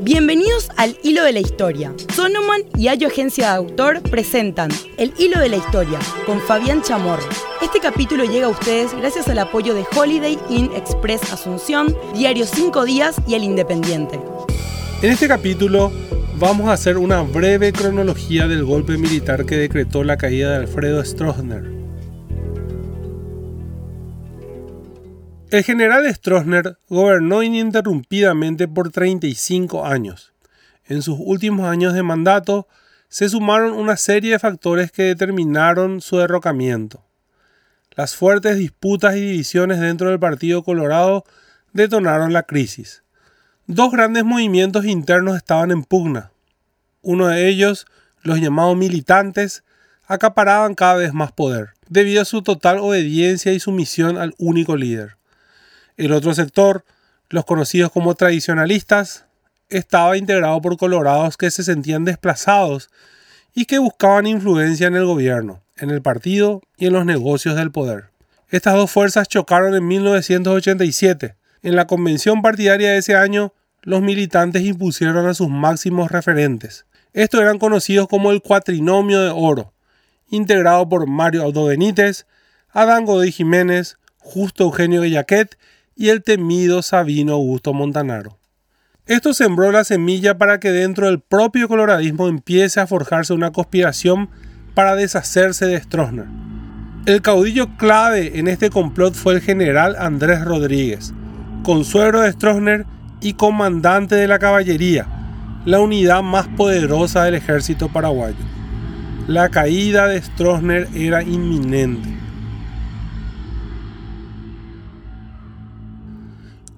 Bienvenidos 0.00 0.68
al 0.76 0.98
Hilo 1.02 1.24
de 1.24 1.32
la 1.32 1.40
Historia. 1.40 1.94
Sonoman 2.14 2.62
y 2.76 2.88
Ayo 2.88 3.08
Agencia 3.08 3.50
de 3.50 3.56
Autor 3.56 4.02
presentan 4.02 4.70
El 4.98 5.14
Hilo 5.18 5.40
de 5.40 5.48
la 5.48 5.56
Historia 5.56 5.98
con 6.26 6.38
Fabián 6.40 6.82
Chamorro. 6.82 7.26
Este 7.62 7.80
capítulo 7.80 8.24
llega 8.24 8.46
a 8.46 8.50
ustedes 8.50 8.94
gracias 8.94 9.26
al 9.28 9.38
apoyo 9.38 9.74
de 9.74 9.84
Holiday 9.96 10.38
Inn 10.50 10.70
Express 10.76 11.32
Asunción, 11.32 11.96
Diario 12.14 12.44
5 12.44 12.84
Días 12.84 13.16
y 13.26 13.34
El 13.34 13.44
Independiente. 13.44 14.20
En 15.00 15.12
este 15.12 15.28
capítulo 15.28 15.90
vamos 16.38 16.68
a 16.68 16.74
hacer 16.74 16.98
una 16.98 17.22
breve 17.22 17.72
cronología 17.72 18.46
del 18.46 18.64
golpe 18.64 18.98
militar 18.98 19.46
que 19.46 19.56
decretó 19.56 20.04
la 20.04 20.18
caída 20.18 20.50
de 20.50 20.56
Alfredo 20.56 21.02
Stroessner. 21.02 21.75
El 25.48 25.62
general 25.62 26.12
Stroessner 26.12 26.76
gobernó 26.88 27.40
ininterrumpidamente 27.40 28.66
por 28.66 28.90
35 28.90 29.86
años. 29.86 30.32
En 30.86 31.02
sus 31.02 31.18
últimos 31.20 31.68
años 31.68 31.94
de 31.94 32.02
mandato 32.02 32.66
se 33.08 33.28
sumaron 33.28 33.72
una 33.72 33.96
serie 33.96 34.32
de 34.32 34.38
factores 34.40 34.90
que 34.90 35.04
determinaron 35.04 36.00
su 36.00 36.16
derrocamiento. 36.16 37.04
Las 37.94 38.16
fuertes 38.16 38.58
disputas 38.58 39.14
y 39.14 39.20
divisiones 39.20 39.78
dentro 39.78 40.10
del 40.10 40.18
Partido 40.18 40.64
Colorado 40.64 41.24
detonaron 41.72 42.32
la 42.32 42.42
crisis. 42.42 43.04
Dos 43.68 43.92
grandes 43.92 44.24
movimientos 44.24 44.84
internos 44.84 45.36
estaban 45.36 45.70
en 45.70 45.84
pugna. 45.84 46.32
Uno 47.02 47.28
de 47.28 47.48
ellos, 47.48 47.86
los 48.22 48.40
llamados 48.40 48.76
militantes, 48.76 49.62
acaparaban 50.08 50.74
cada 50.74 50.96
vez 50.96 51.14
más 51.14 51.30
poder, 51.30 51.74
debido 51.88 52.22
a 52.22 52.24
su 52.24 52.42
total 52.42 52.78
obediencia 52.80 53.52
y 53.52 53.60
sumisión 53.60 54.18
al 54.18 54.34
único 54.38 54.76
líder. 54.76 55.16
El 55.96 56.12
otro 56.12 56.34
sector, 56.34 56.84
los 57.30 57.44
conocidos 57.44 57.90
como 57.90 58.14
tradicionalistas, 58.14 59.24
estaba 59.70 60.16
integrado 60.16 60.60
por 60.60 60.76
colorados 60.76 61.36
que 61.36 61.50
se 61.50 61.64
sentían 61.64 62.04
desplazados 62.04 62.90
y 63.54 63.64
que 63.64 63.78
buscaban 63.78 64.26
influencia 64.26 64.86
en 64.86 64.96
el 64.96 65.06
gobierno, 65.06 65.62
en 65.78 65.90
el 65.90 66.02
partido 66.02 66.60
y 66.76 66.86
en 66.86 66.92
los 66.92 67.06
negocios 67.06 67.56
del 67.56 67.72
poder. 67.72 68.10
Estas 68.50 68.74
dos 68.74 68.90
fuerzas 68.90 69.26
chocaron 69.26 69.74
en 69.74 69.88
1987. 69.88 71.34
En 71.62 71.74
la 71.74 71.86
convención 71.86 72.42
partidaria 72.42 72.90
de 72.90 72.98
ese 72.98 73.16
año, 73.16 73.54
los 73.80 74.02
militantes 74.02 74.62
impusieron 74.62 75.26
a 75.26 75.34
sus 75.34 75.48
máximos 75.48 76.10
referentes. 76.10 76.84
Estos 77.14 77.40
eran 77.40 77.58
conocidos 77.58 78.06
como 78.08 78.30
el 78.30 78.42
Cuatrinomio 78.42 79.22
de 79.22 79.30
Oro, 79.30 79.72
integrado 80.28 80.86
por 80.88 81.08
Mario 81.08 81.44
Aldo 81.44 81.64
Benítez, 81.64 82.26
Adán 82.70 83.06
Godoy 83.06 83.32
Jiménez, 83.32 83.96
Justo 84.18 84.64
Eugenio 84.64 85.00
Bellaquet 85.00 85.56
y 85.96 86.10
el 86.10 86.22
temido 86.22 86.82
Sabino 86.82 87.32
Augusto 87.32 87.72
Montanaro. 87.72 88.38
Esto 89.06 89.32
sembró 89.32 89.72
la 89.72 89.84
semilla 89.84 90.36
para 90.36 90.60
que 90.60 90.70
dentro 90.70 91.06
del 91.06 91.20
propio 91.20 91.68
coloradismo 91.68 92.28
empiece 92.28 92.80
a 92.80 92.86
forjarse 92.86 93.32
una 93.32 93.52
conspiración 93.52 94.28
para 94.74 94.94
deshacerse 94.94 95.66
de 95.66 95.80
Stroessner. 95.80 96.26
El 97.06 97.22
caudillo 97.22 97.76
clave 97.76 98.38
en 98.38 98.48
este 98.48 98.68
complot 98.68 99.14
fue 99.14 99.34
el 99.34 99.40
general 99.40 99.96
Andrés 99.98 100.44
Rodríguez, 100.44 101.14
consuegro 101.62 102.20
de 102.20 102.32
Stroessner 102.32 102.84
y 103.20 103.34
comandante 103.34 104.16
de 104.16 104.26
la 104.26 104.38
caballería, 104.38 105.06
la 105.64 105.78
unidad 105.78 106.22
más 106.22 106.48
poderosa 106.48 107.24
del 107.24 107.36
ejército 107.36 107.88
paraguayo. 107.88 108.36
La 109.28 109.48
caída 109.48 110.08
de 110.08 110.20
Stroessner 110.20 110.88
era 110.94 111.22
inminente. 111.22 112.15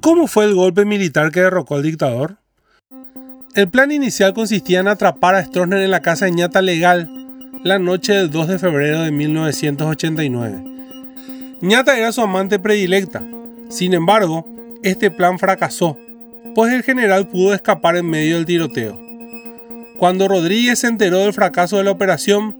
¿Cómo 0.01 0.29
fue 0.29 0.45
el 0.45 0.55
golpe 0.55 0.85
militar 0.85 1.33
que 1.33 1.41
derrocó 1.41 1.75
al 1.75 1.83
dictador? 1.83 2.37
El 3.57 3.69
plan 3.69 3.91
inicial 3.91 4.33
consistía 4.33 4.79
en 4.79 4.87
atrapar 4.87 5.35
a 5.35 5.45
Stroessner 5.45 5.83
en 5.83 5.91
la 5.91 6.03
casa 6.03 6.27
de 6.27 6.33
Ñata 6.33 6.63
Legal 6.63 7.11
la 7.65 7.81
noche 7.81 8.13
del 8.13 8.31
2 8.31 8.47
de 8.47 8.59
febrero 8.61 9.03
de 9.03 9.11
1989. 9.11 10.63
Ñata 11.61 11.99
era 11.99 12.13
su 12.13 12.21
amante 12.21 12.61
predilecta. 12.61 13.25
Sin 13.71 13.93
embargo, 13.93 14.47
este 14.85 15.11
plan 15.11 15.41
fracasó, 15.41 15.99
pues 16.55 16.73
el 16.73 16.85
general 16.85 17.27
pudo 17.27 17.53
escapar 17.53 17.97
en 17.97 18.07
medio 18.07 18.37
del 18.37 18.47
tiroteo. 18.47 18.97
Cuando 19.99 20.29
Rodríguez 20.29 20.79
se 20.79 20.87
enteró 20.87 21.19
del 21.19 21.33
fracaso 21.33 21.79
de 21.79 21.85
la 21.85 21.91
operación, 21.91 22.57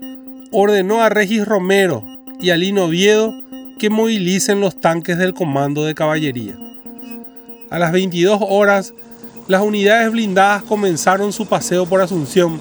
ordenó 0.51 1.03
a 1.03 1.09
Regis 1.09 1.47
Romero 1.47 2.05
y 2.41 2.51
a 2.51 2.57
Lino 2.57 2.87
Oviedo 2.87 3.33
que 3.79 3.91
movilicen 3.91 4.61
los 4.61 4.81
tanques 4.81 5.19
del 5.19 5.35
Comando 5.35 5.85
de 5.85 5.95
Caballería. 5.95 6.57
A 7.71 7.79
las 7.79 7.93
22 7.93 8.41
horas, 8.49 8.95
las 9.47 9.63
unidades 9.63 10.11
blindadas 10.11 10.63
comenzaron 10.63 11.33
su 11.33 11.47
paseo 11.47 11.85
por 11.85 12.01
Asunción. 12.01 12.61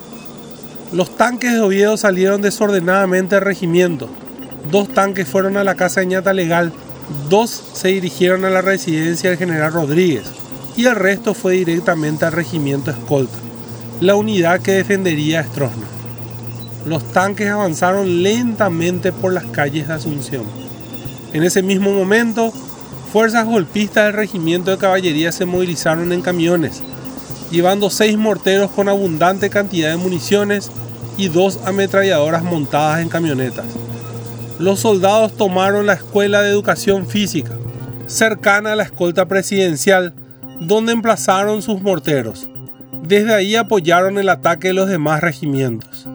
Los 0.91 1.15
tanques 1.15 1.53
de 1.53 1.61
Oviedo 1.61 1.95
salieron 1.95 2.41
desordenadamente 2.41 3.35
del 3.35 3.45
regimiento. 3.45 4.09
Dos 4.69 4.89
tanques 4.89 5.27
fueron 5.27 5.55
a 5.55 5.63
la 5.63 5.75
casa 5.75 6.01
de 6.01 6.07
Ñata 6.07 6.33
Legal, 6.33 6.73
dos 7.29 7.49
se 7.73 7.89
dirigieron 7.89 8.43
a 8.43 8.49
la 8.49 8.61
residencia 8.61 9.29
del 9.29 9.39
general 9.39 9.71
Rodríguez 9.71 10.23
y 10.75 10.85
el 10.85 10.95
resto 10.95 11.33
fue 11.33 11.53
directamente 11.53 12.25
al 12.25 12.33
regimiento 12.33 12.91
Escolta, 12.91 13.37
la 14.01 14.15
unidad 14.15 14.61
que 14.61 14.73
defendería 14.73 15.39
a. 15.39 15.69
Los 16.85 17.11
tanques 17.11 17.49
avanzaron 17.49 18.23
lentamente 18.23 19.11
por 19.11 19.33
las 19.33 19.45
calles 19.45 19.87
de 19.87 19.93
Asunción. 19.93 20.43
En 21.33 21.43
ese 21.43 21.63
mismo 21.63 21.91
momento, 21.91 22.53
fuerzas 23.11 23.45
golpistas 23.45 24.05
del 24.05 24.13
regimiento 24.13 24.71
de 24.71 24.77
caballería 24.77 25.31
se 25.31 25.45
movilizaron 25.45 26.11
en 26.13 26.21
camiones, 26.21 26.81
llevando 27.51 27.89
seis 27.89 28.17
morteros 28.17 28.71
con 28.71 28.89
abundante 28.89 29.49
cantidad 29.49 29.89
de 29.89 29.97
municiones 29.97 30.71
y 31.17 31.29
dos 31.29 31.59
ametralladoras 31.65 32.43
montadas 32.43 33.01
en 33.01 33.09
camionetas. 33.09 33.65
Los 34.59 34.79
soldados 34.79 35.35
tomaron 35.35 35.85
la 35.85 35.93
escuela 35.93 36.41
de 36.41 36.49
educación 36.49 37.07
física, 37.07 37.57
cercana 38.07 38.73
a 38.73 38.75
la 38.75 38.83
escolta 38.83 39.27
presidencial, 39.27 40.13
donde 40.59 40.93
emplazaron 40.93 41.61
sus 41.61 41.81
morteros. 41.81 42.49
Desde 43.03 43.33
ahí 43.33 43.55
apoyaron 43.55 44.17
el 44.17 44.29
ataque 44.29 44.69
de 44.69 44.73
los 44.73 44.89
demás 44.89 45.21
regimientos. 45.21 46.07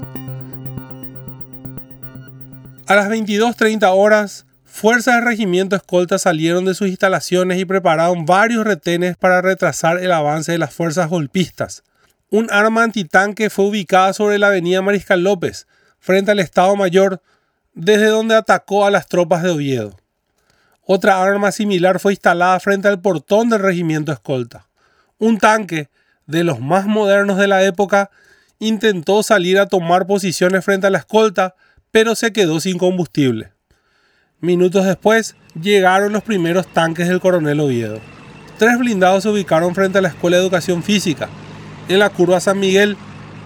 A 2.86 2.96
las 2.96 3.08
22.30 3.08 3.90
horas, 3.94 4.44
Fuerzas 4.82 5.14
del 5.14 5.26
regimiento 5.26 5.76
escolta 5.76 6.18
salieron 6.18 6.64
de 6.64 6.74
sus 6.74 6.88
instalaciones 6.88 7.60
y 7.60 7.64
prepararon 7.64 8.26
varios 8.26 8.64
retenes 8.64 9.16
para 9.16 9.40
retrasar 9.40 9.98
el 9.98 10.10
avance 10.10 10.50
de 10.50 10.58
las 10.58 10.74
fuerzas 10.74 11.08
golpistas. 11.08 11.84
Un 12.30 12.50
arma 12.50 12.82
antitanque 12.82 13.48
fue 13.48 13.66
ubicada 13.66 14.12
sobre 14.12 14.40
la 14.40 14.48
avenida 14.48 14.82
Mariscal 14.82 15.22
López, 15.22 15.68
frente 16.00 16.32
al 16.32 16.40
Estado 16.40 16.74
Mayor, 16.74 17.22
desde 17.74 18.06
donde 18.06 18.34
atacó 18.34 18.84
a 18.84 18.90
las 18.90 19.06
tropas 19.06 19.44
de 19.44 19.50
Oviedo. 19.50 19.96
Otra 20.84 21.22
arma 21.22 21.52
similar 21.52 22.00
fue 22.00 22.14
instalada 22.14 22.58
frente 22.58 22.88
al 22.88 23.00
portón 23.00 23.50
del 23.50 23.62
regimiento 23.62 24.10
escolta. 24.10 24.66
Un 25.16 25.38
tanque, 25.38 25.90
de 26.26 26.42
los 26.42 26.58
más 26.58 26.86
modernos 26.86 27.38
de 27.38 27.46
la 27.46 27.62
época, 27.62 28.10
intentó 28.58 29.22
salir 29.22 29.60
a 29.60 29.66
tomar 29.66 30.08
posiciones 30.08 30.64
frente 30.64 30.88
a 30.88 30.90
la 30.90 30.98
escolta, 30.98 31.54
pero 31.92 32.16
se 32.16 32.32
quedó 32.32 32.58
sin 32.58 32.78
combustible. 32.78 33.52
Minutos 34.44 34.84
después, 34.84 35.36
llegaron 35.54 36.12
los 36.12 36.24
primeros 36.24 36.66
tanques 36.66 37.06
del 37.06 37.20
coronel 37.20 37.60
Oviedo. 37.60 38.00
Tres 38.58 38.76
blindados 38.76 39.22
se 39.22 39.28
ubicaron 39.28 39.72
frente 39.72 39.98
a 39.98 40.02
la 40.02 40.08
Escuela 40.08 40.36
de 40.36 40.42
Educación 40.42 40.82
Física, 40.82 41.28
en 41.88 42.00
la 42.00 42.10
curva 42.10 42.40
San 42.40 42.58
Miguel, 42.58 42.96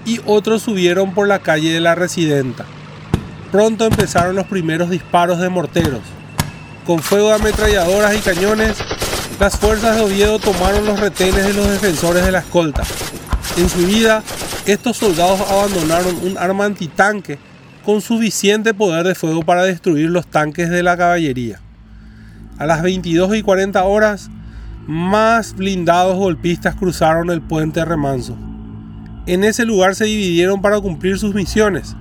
y 0.07 0.23
otros 0.25 0.63
subieron 0.63 1.13
por 1.13 1.29
la 1.29 1.41
calle 1.41 1.71
de 1.71 1.81
la 1.81 1.95
Residenta. 1.95 2.65
Pronto 3.53 3.85
empezaron 3.85 4.37
los 4.37 4.47
primeros 4.47 4.89
disparos 4.89 5.39
de 5.39 5.51
morteros. 5.51 6.01
Con 6.87 7.01
fuego 7.01 7.29
de 7.29 7.35
ametralladoras 7.35 8.17
y 8.17 8.21
cañones, 8.21 8.79
las 9.39 9.59
fuerzas 9.59 9.97
de 9.97 10.03
Oviedo 10.03 10.39
tomaron 10.39 10.87
los 10.87 10.99
retenes 10.99 11.45
de 11.45 11.53
los 11.53 11.69
defensores 11.69 12.25
de 12.25 12.33
la 12.33 12.39
escolta. 12.39 12.85
En 13.59 13.69
su 13.69 13.87
vida, 13.87 14.23
estos 14.65 14.97
soldados 14.97 15.43
abandonaron 15.43 16.17
un 16.23 16.39
arma 16.39 16.65
antitanque 16.65 17.39
con 17.87 18.01
suficiente 18.01 18.75
poder 18.75 19.07
de 19.07 19.15
fuego 19.15 19.45
para 19.45 19.63
destruir 19.63 20.11
los 20.11 20.27
tanques 20.27 20.69
de 20.71 20.83
la 20.83 20.97
caballería. 20.97 21.61
A 22.59 22.67
las 22.67 22.83
22 22.83 23.37
y 23.37 23.43
40 23.43 23.85
horas, 23.85 24.29
más 24.89 25.55
blindados 25.55 26.17
golpistas 26.17 26.75
cruzaron 26.75 27.31
el 27.31 27.43
puente 27.43 27.85
Remanso. 27.85 28.37
En 29.27 29.45
ese 29.45 29.65
lugar 29.65 29.95
se 29.95 30.07
dividieron 30.07 30.61
para 30.61 30.81
cumplir 30.81 31.17
sus 31.17 31.33
misiones. 31.33 31.95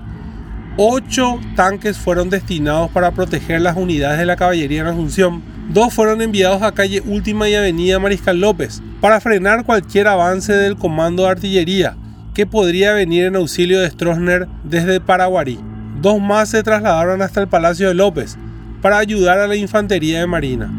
Ocho 0.76 1.40
tanques 1.56 2.00
fueron 2.00 2.32
destinados 2.32 2.90
para 2.90 3.12
proteger 3.12 3.62
las 3.62 3.78
unidades 3.78 4.18
de 4.18 4.26
la 4.26 4.38
caballería 4.38 4.82
en 4.82 4.88
Asunción. 4.88 5.44
Dos 5.70 5.94
fueron 5.94 6.20
enviados 6.24 6.64
a 6.64 6.72
calle 6.72 7.04
Última 7.06 7.48
y 7.48 7.54
Avenida 7.54 8.00
Mariscal 8.00 8.42
López 8.42 8.82
para 9.02 9.22
frenar 9.22 9.66
cualquier 9.66 10.08
avance 10.08 10.52
del 10.52 10.78
comando 10.78 11.26
de 11.26 11.30
artillería 11.30 11.96
que 12.34 12.48
podría 12.48 12.94
venir 12.94 13.26
en 13.26 13.36
auxilio 13.36 13.82
de 13.82 13.92
Stroessner 13.92 14.48
desde 14.64 15.00
Paraguarí. 15.00 15.60
Dos 16.02 16.22
más 16.22 16.50
se 16.50 16.64
trasladaron 16.64 17.22
hasta 17.22 17.42
el 17.42 17.48
Palacio 17.48 17.88
de 17.88 17.94
López 17.94 18.38
para 18.82 18.98
ayudar 18.98 19.40
a 19.40 19.48
la 19.48 19.56
infantería 19.56 20.20
de 20.20 20.28
marina. 20.28 20.72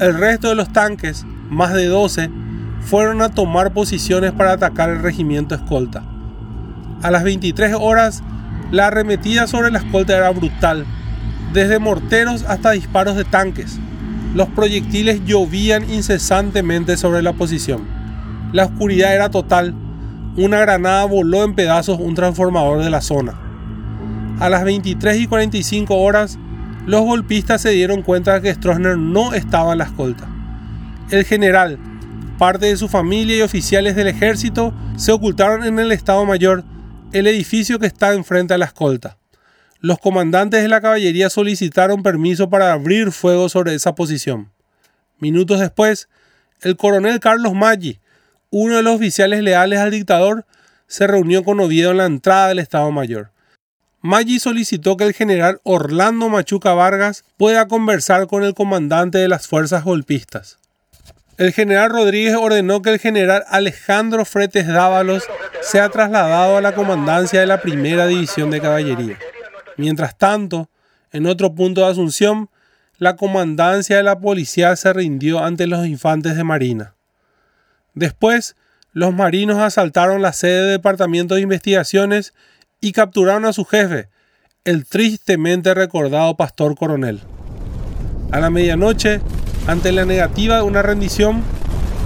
El 0.00 0.18
resto 0.18 0.48
de 0.48 0.54
los 0.54 0.72
tanques, 0.72 1.24
más 1.50 1.74
de 1.74 1.86
12, 1.86 2.30
fueron 2.80 3.22
a 3.22 3.30
tomar 3.30 3.72
posiciones 3.72 4.32
para 4.32 4.52
atacar 4.52 4.90
el 4.90 5.02
regimiento 5.02 5.54
escolta. 5.54 6.02
A 7.02 7.10
las 7.10 7.24
23 7.24 7.74
horas, 7.78 8.22
la 8.70 8.86
arremetida 8.86 9.46
sobre 9.46 9.70
la 9.70 9.78
escolta 9.78 10.16
era 10.16 10.30
brutal, 10.30 10.86
desde 11.52 11.78
morteros 11.78 12.44
hasta 12.44 12.70
disparos 12.72 13.16
de 13.16 13.24
tanques. 13.24 13.78
Los 14.34 14.48
proyectiles 14.48 15.24
llovían 15.24 15.88
incesantemente 15.90 16.96
sobre 16.96 17.22
la 17.22 17.34
posición. 17.34 17.82
La 18.52 18.64
oscuridad 18.64 19.14
era 19.14 19.30
total. 19.30 19.74
Una 20.36 20.60
granada 20.60 21.04
voló 21.04 21.44
en 21.44 21.54
pedazos 21.54 22.00
un 22.00 22.14
transformador 22.14 22.82
de 22.82 22.90
la 22.90 23.00
zona. 23.00 23.43
A 24.40 24.50
las 24.50 24.64
23 24.64 25.20
y 25.20 25.26
45 25.28 25.94
horas, 25.96 26.38
los 26.86 27.02
golpistas 27.02 27.62
se 27.62 27.70
dieron 27.70 28.02
cuenta 28.02 28.34
de 28.34 28.42
que 28.42 28.54
Stroessner 28.54 28.98
no 28.98 29.32
estaba 29.32 29.72
en 29.72 29.78
la 29.78 29.84
escolta. 29.84 30.28
El 31.10 31.24
general, 31.24 31.78
parte 32.36 32.66
de 32.66 32.76
su 32.76 32.88
familia 32.88 33.36
y 33.36 33.42
oficiales 33.42 33.94
del 33.94 34.08
ejército 34.08 34.74
se 34.96 35.12
ocultaron 35.12 35.64
en 35.64 35.78
el 35.78 35.92
Estado 35.92 36.24
Mayor, 36.26 36.64
el 37.12 37.28
edificio 37.28 37.78
que 37.78 37.86
está 37.86 38.12
enfrente 38.12 38.54
a 38.54 38.58
la 38.58 38.64
escolta. 38.64 39.18
Los 39.78 39.98
comandantes 39.98 40.62
de 40.62 40.68
la 40.68 40.80
caballería 40.80 41.30
solicitaron 41.30 42.02
permiso 42.02 42.50
para 42.50 42.72
abrir 42.72 43.12
fuego 43.12 43.48
sobre 43.48 43.74
esa 43.74 43.94
posición. 43.94 44.50
Minutos 45.20 45.60
después, 45.60 46.08
el 46.60 46.76
coronel 46.76 47.20
Carlos 47.20 47.54
Maggi, 47.54 48.00
uno 48.50 48.76
de 48.76 48.82
los 48.82 48.96
oficiales 48.96 49.42
leales 49.42 49.78
al 49.78 49.92
dictador, 49.92 50.44
se 50.88 51.06
reunió 51.06 51.44
con 51.44 51.60
Oviedo 51.60 51.92
en 51.92 51.98
la 51.98 52.06
entrada 52.06 52.48
del 52.48 52.58
Estado 52.58 52.90
Mayor. 52.90 53.33
Maggi 54.04 54.38
solicitó 54.38 54.98
que 54.98 55.04
el 55.04 55.14
general 55.14 55.62
Orlando 55.62 56.28
Machuca 56.28 56.74
Vargas 56.74 57.24
pueda 57.38 57.68
conversar 57.68 58.26
con 58.26 58.44
el 58.44 58.52
comandante 58.52 59.16
de 59.16 59.28
las 59.28 59.48
fuerzas 59.48 59.82
golpistas. 59.82 60.58
El 61.38 61.54
general 61.54 61.88
Rodríguez 61.88 62.34
ordenó 62.36 62.82
que 62.82 62.90
el 62.90 62.98
general 62.98 63.44
Alejandro 63.48 64.26
Fretes 64.26 64.66
Dávalos 64.66 65.24
sea 65.62 65.88
trasladado 65.88 66.58
a 66.58 66.60
la 66.60 66.74
comandancia 66.74 67.40
de 67.40 67.46
la 67.46 67.62
primera 67.62 68.06
división 68.06 68.50
de 68.50 68.60
caballería. 68.60 69.18
Mientras 69.78 70.18
tanto, 70.18 70.68
en 71.10 71.24
otro 71.24 71.54
punto 71.54 71.80
de 71.80 71.86
Asunción, 71.86 72.50
la 72.98 73.16
comandancia 73.16 73.96
de 73.96 74.02
la 74.02 74.20
policía 74.20 74.76
se 74.76 74.92
rindió 74.92 75.42
ante 75.42 75.66
los 75.66 75.86
infantes 75.86 76.36
de 76.36 76.44
Marina. 76.44 76.94
Después, 77.94 78.54
los 78.92 79.14
marinos 79.14 79.60
asaltaron 79.60 80.20
la 80.20 80.34
sede 80.34 80.60
del 80.60 80.76
Departamento 80.76 81.36
de 81.36 81.40
Investigaciones 81.40 82.34
y 82.84 82.92
capturaron 82.92 83.46
a 83.46 83.54
su 83.54 83.64
jefe, 83.64 84.08
el 84.66 84.84
tristemente 84.84 85.72
recordado 85.72 86.36
pastor 86.36 86.76
coronel. 86.76 87.22
A 88.30 88.40
la 88.40 88.50
medianoche, 88.50 89.22
ante 89.66 89.90
la 89.90 90.04
negativa 90.04 90.56
de 90.56 90.62
una 90.64 90.82
rendición, 90.82 91.42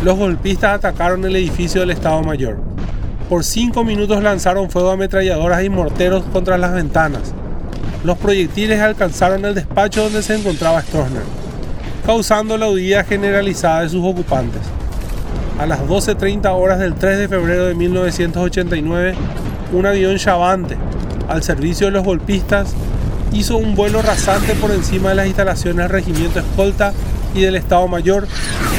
los 0.05 0.17
golpistas 0.17 0.77
atacaron 0.77 1.25
el 1.25 1.35
edificio 1.35 1.81
del 1.81 1.91
Estado 1.91 2.23
Mayor. 2.23 2.61
Por 3.29 3.43
cinco 3.43 3.83
minutos 3.83 4.23
lanzaron 4.23 4.71
fuego 4.71 4.91
a 4.91 4.93
ametralladoras 4.93 5.65
y 5.65 5.69
morteros 5.69 6.23
contra 6.27 6.57
las 6.57 6.73
ventanas. 6.73 7.35
Los 8.05 8.17
proyectiles 8.17 8.81
alcanzaron 8.81 9.45
el 9.47 9.57
despacho 9.57 10.05
donde 10.05 10.23
se 10.23 10.37
encontraba 10.37 10.81
Stroessner, 10.83 11.25
causando 12.07 12.57
la 12.57 12.71
huida 12.71 13.03
generalizada 13.03 13.83
de 13.83 13.89
sus 13.89 14.05
ocupantes. 14.05 14.63
A 15.59 15.67
las 15.67 15.81
12.30 15.81 16.55
horas 16.55 16.79
del 16.79 16.95
3 16.95 17.19
de 17.19 17.29
febrero 17.29 17.67
de 17.67 17.75
1989, 17.75 19.17
un 19.73 19.87
avión 19.87 20.17
Chavante, 20.17 20.77
al 21.29 21.43
servicio 21.43 21.87
de 21.87 21.93
los 21.93 22.05
golpistas, 22.05 22.75
hizo 23.33 23.57
un 23.57 23.75
vuelo 23.75 24.03
rasante 24.03 24.55
por 24.55 24.71
encima 24.71 25.11
de 25.11 25.15
las 25.17 25.27
instalaciones 25.27 25.77
del 25.77 25.89
regimiento 25.91 26.41
escolta 26.41 26.93
y 27.35 27.43
del 27.43 27.57
Estado 27.57 27.87
Mayor, 27.89 28.27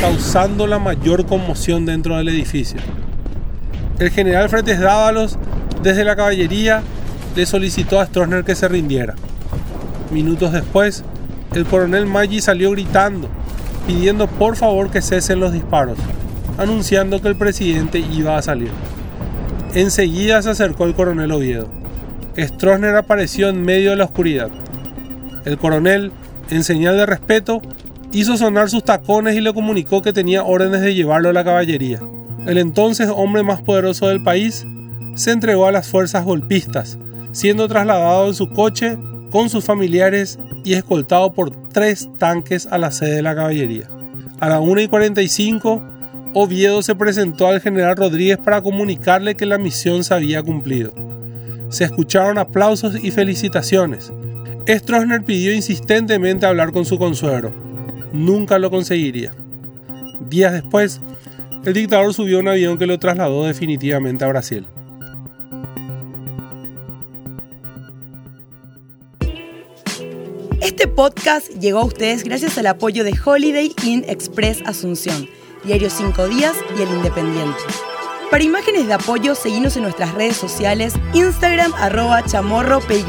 causando 0.02 0.66
la 0.66 0.80
mayor 0.80 1.26
conmoción 1.26 1.86
dentro 1.86 2.18
del 2.18 2.30
edificio. 2.30 2.80
El 4.00 4.10
general 4.10 4.50
Fretes 4.50 4.80
Dávalos, 4.80 5.38
desde 5.84 6.04
la 6.04 6.16
caballería, 6.16 6.82
le 7.36 7.46
solicitó 7.46 8.00
a 8.00 8.06
Stroessner 8.06 8.44
que 8.44 8.56
se 8.56 8.68
rindiera. 8.68 9.16
Minutos 10.12 10.52
después, 10.52 11.04
el 11.54 11.66
coronel 11.66 12.06
Maggi 12.06 12.42
salió 12.42 12.72
gritando, 12.72 13.30
pidiendo 13.86 14.28
por 14.28 14.56
favor 14.56 14.90
que 14.90 15.02
cesen 15.02 15.40
los 15.40 15.54
disparos, 15.54 15.98
anunciando 16.58 17.22
que 17.22 17.28
el 17.28 17.36
presidente 17.36 18.00
iba 18.00 18.38
a 18.38 18.42
salir. 18.42 18.72
Enseguida 19.74 20.42
se 20.42 20.50
acercó 20.50 20.86
el 20.86 20.96
coronel 20.96 21.32
Oviedo. 21.32 21.68
Stroessner 22.38 22.96
apareció 22.96 23.50
en 23.50 23.62
medio 23.62 23.92
de 23.92 23.98
la 23.98 24.06
oscuridad. 24.06 24.50
El 25.46 25.58
coronel, 25.58 26.12
en 26.50 26.64
señal 26.64 26.98
de 26.98 27.06
respeto, 27.06 27.62
hizo 28.12 28.36
sonar 28.38 28.70
sus 28.70 28.84
tacones 28.84 29.36
y 29.36 29.42
le 29.42 29.54
comunicó 29.54 30.02
que 30.02 30.14
tenía 30.14 30.44
órdenes 30.44 30.82
de 30.82 30.96
llevarlo 30.96 31.30
a 31.30 31.34
la 31.34 31.44
caballería. 31.44 32.00
El 32.48 32.58
entonces 32.58 33.10
hombre 33.14 33.44
más 33.44 33.62
poderoso 33.62 34.08
del 34.08 34.24
país 34.24 34.66
se 35.16 35.32
entregó 35.32 35.68
a 35.68 35.72
las 35.72 35.88
fuerzas 35.88 36.26
golpistas, 36.26 36.98
siendo 37.32 37.68
trasladado 37.68 38.28
en 38.28 38.34
su 38.34 38.50
coche 38.50 38.98
con 39.32 39.50
sus 39.50 39.66
familiares 39.66 40.40
y 40.64 40.74
escoltado 40.74 41.34
por 41.34 41.52
tres 41.70 42.10
tanques 42.18 42.68
a 42.68 42.80
la 42.80 42.90
sede 42.90 43.16
de 43.16 43.22
la 43.22 43.36
caballería. 43.36 43.88
A 44.40 44.50
las 44.50 44.62
1 44.62 44.82
y 44.82 44.88
45 44.88 45.84
Oviedo 46.34 46.84
se 46.84 46.94
presentó 46.94 47.48
al 47.48 47.60
general 47.60 47.98
Rodríguez 47.98 48.38
para 48.38 48.62
comunicarle 48.62 49.36
que 49.36 49.48
la 49.48 49.58
misión 49.58 50.04
se 50.04 50.14
había 50.14 50.44
cumplido. 50.44 50.94
Se 51.70 51.86
escucharon 51.86 52.38
aplausos 52.38 53.04
y 53.04 53.10
felicitaciones. 53.10 54.14
Stroessner 54.68 55.24
pidió 55.24 55.54
insistentemente 55.54 56.46
hablar 56.46 56.72
con 56.72 56.86
su 56.86 57.00
consuegro. 57.00 57.52
Nunca 58.14 58.60
lo 58.60 58.70
conseguiría. 58.70 59.34
Días 60.30 60.54
después, 60.54 61.02
el 61.66 61.74
dictador 61.74 62.14
subió 62.14 62.40
un 62.40 62.48
avión 62.48 62.78
que 62.78 62.86
lo 62.86 63.00
trasladó 63.00 63.46
definitivamente 63.46 64.24
a 64.24 64.28
Brasil. 64.28 64.68
Este 70.62 70.88
podcast 70.88 71.50
llegó 71.60 71.80
a 71.80 71.86
ustedes 71.86 72.24
gracias 72.24 72.58
al 72.60 72.68
apoyo 72.68 73.04
de 73.04 73.14
Holiday 73.26 73.74
Inn 73.84 74.06
Express 74.08 74.62
Asunción 74.66 75.28
Diario 75.64 75.90
5 75.90 76.28
Días 76.28 76.56
y 76.78 76.82
El 76.82 76.90
Independiente. 76.90 77.60
Para 78.32 78.44
imágenes 78.44 78.88
de 78.88 78.94
apoyo, 78.94 79.36
seguimos 79.36 79.76
en 79.76 79.84
nuestras 79.84 80.14
redes 80.14 80.38
sociales, 80.38 80.94
Instagram 81.14 81.74
arroba 81.74 82.24
chamorropy 82.24 83.04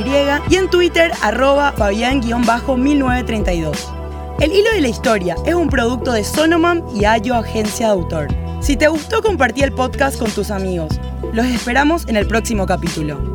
y 0.49 0.56
en 0.56 0.70
Twitter 0.70 1.12
arroba 1.23 1.73
fabián-1932. 1.73 3.76
El 4.41 4.52
hilo 4.52 4.70
de 4.73 4.81
la 4.81 4.88
historia 4.88 5.37
es 5.44 5.55
un 5.55 5.69
producto 5.69 6.12
de 6.12 6.25
Sonoman 6.25 6.82
y 6.94 7.05
Ayo 7.05 7.35
Agencia 7.35 7.87
de 7.87 7.93
Autor. 7.93 8.29
Si 8.61 8.76
te 8.76 8.88
gustó, 8.88 9.23
compartí 9.23 9.62
el 9.62 9.73
podcast 9.73 10.19
con 10.19 10.31
tus 10.31 10.50
amigos. 10.50 10.99
Los 11.32 11.47
esperamos 11.47 12.09
en 12.09 12.16
el 12.16 12.26
próximo 12.26 12.66
capítulo. 12.66 13.30